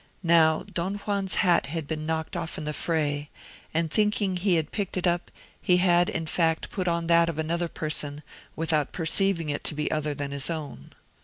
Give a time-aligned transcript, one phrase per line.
[0.23, 3.29] Now, Don Juan's hat had been knocked off in the fray,
[3.71, 5.29] and thinking he had picked it up,
[5.61, 8.23] he had in fact put on that of another person,
[8.55, 10.93] without perceiving it to be other than his own.